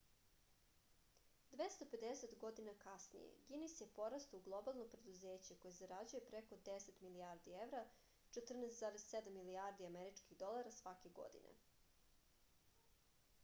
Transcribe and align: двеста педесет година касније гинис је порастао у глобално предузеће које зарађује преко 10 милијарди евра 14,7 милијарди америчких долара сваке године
двеста 1.55 1.87
педесет 1.89 2.31
година 2.45 2.71
касније 2.85 3.27
гинис 3.49 3.75
је 3.81 3.87
порастао 3.99 4.39
у 4.39 4.43
глобално 4.47 4.85
предузеће 4.95 5.57
које 5.65 5.75
зарађује 5.81 6.23
преко 6.31 6.59
10 6.71 7.03
милијарди 7.05 7.55
евра 7.67 7.83
14,7 8.39 9.29
милијарди 9.37 9.89
америчких 9.91 10.33
долара 10.47 10.73
сваке 10.81 11.13
године 11.21 11.53